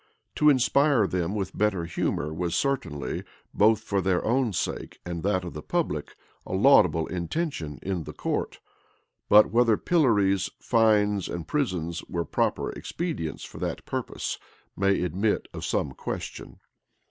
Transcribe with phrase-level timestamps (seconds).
[0.37, 5.43] []To inspire them with better humor was certainly, both for their own sake and that
[5.45, 8.59] of the public, a laudable intention in the court;
[9.29, 14.39] but whether pillories, fines and prisons were proper expedients for that purpose,
[14.75, 16.59] may admit of some question.